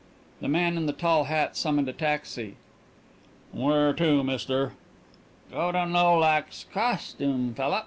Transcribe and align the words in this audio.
The 0.41 0.47
man 0.47 0.77
in 0.77 0.87
the 0.87 0.93
tall 0.93 1.25
hat 1.25 1.55
summoned 1.55 1.87
a 1.87 1.93
taxi. 1.93 2.55
"Where 3.51 3.93
to, 3.93 4.23
mister?" 4.23 4.71
"Go 5.51 5.71
to 5.73 5.85
Nolak's 5.85 6.65
costume 6.73 7.53
fella." 7.53 7.79